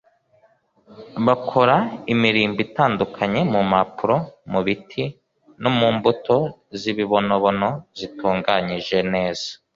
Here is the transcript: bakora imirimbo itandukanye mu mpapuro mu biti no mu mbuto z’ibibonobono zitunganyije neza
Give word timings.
bakora 1.25 1.75
imirimbo 2.13 2.59
itandukanye 2.67 3.41
mu 3.53 3.61
mpapuro 3.69 4.15
mu 4.51 4.59
biti 4.67 5.03
no 5.61 5.69
mu 5.77 5.87
mbuto 5.95 6.37
z’ibibonobono 6.79 7.69
zitunganyije 7.97 8.99
neza 9.13 9.47